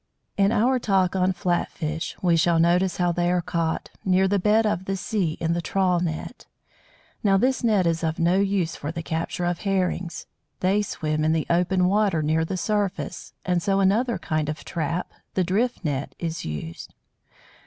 [0.35, 4.39] In our talk on flat fish we shall notice how they are caught, near the
[4.39, 6.47] bed of the sea, in the trawl net.
[7.23, 10.25] Now this net is of no use for the capture of Herrings.
[10.61, 15.13] They swim in the open water, near the surface, and so another kind of trap,
[15.35, 16.95] the drift net, is used.